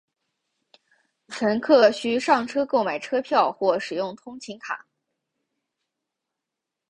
[1.27, 4.87] 乘客需上车购买车票或使用通勤卡。